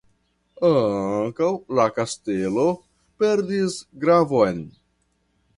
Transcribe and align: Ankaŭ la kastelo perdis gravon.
Ankaŭ 0.69 1.49
la 1.79 1.85
kastelo 1.99 2.65
perdis 3.21 3.79
gravon. 4.07 4.69